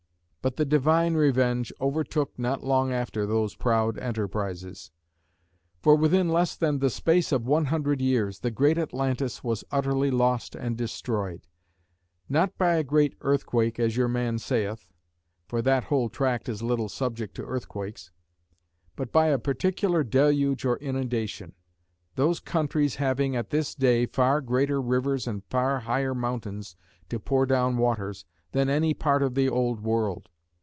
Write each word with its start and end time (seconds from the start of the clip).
"But 0.43 0.55
the 0.55 0.65
divine 0.65 1.13
revenge 1.13 1.71
overtook 1.79 2.39
not 2.39 2.63
long 2.63 2.91
after 2.91 3.27
those 3.27 3.53
proud 3.53 3.99
enterprises. 3.99 4.89
For 5.83 5.95
within 5.95 6.29
less 6.29 6.55
than 6.55 6.79
the 6.79 6.89
space 6.89 7.31
of 7.31 7.45
one 7.45 7.65
hundred 7.65 8.01
years, 8.01 8.39
the 8.39 8.49
great 8.49 8.79
Atlantis 8.79 9.43
was 9.43 9.63
utterly 9.71 10.09
lost 10.09 10.55
and 10.55 10.75
destroyed: 10.75 11.45
not 12.27 12.57
by 12.57 12.73
a 12.73 12.83
great 12.83 13.15
earthquake, 13.21 13.79
as 13.79 13.95
your 13.95 14.07
man 14.07 14.39
saith; 14.39 14.87
(for 15.47 15.61
that 15.61 15.83
whole 15.83 16.09
tract 16.09 16.49
is 16.49 16.63
little 16.63 16.89
subject 16.89 17.35
to 17.35 17.45
earthquakes;) 17.45 18.09
but 18.95 19.11
by 19.11 19.27
a 19.27 19.37
particular' 19.37 20.03
deluge 20.03 20.65
or 20.65 20.77
inundation; 20.79 21.53
those 22.15 22.39
countries 22.39 22.95
having, 22.95 23.35
at 23.35 23.51
this 23.51 23.75
day, 23.75 24.07
far 24.07 24.41
greater 24.41 24.81
rivers 24.81 25.27
and 25.27 25.45
far 25.51 25.81
higher 25.81 26.15
mountains 26.15 26.75
to 27.09 27.19
pour 27.19 27.45
down 27.45 27.77
waters, 27.77 28.25
than 28.53 28.69
any 28.69 28.93
part 28.95 29.21
of 29.23 29.35
the 29.35 29.47
old 29.47 29.79
world. 29.81 30.27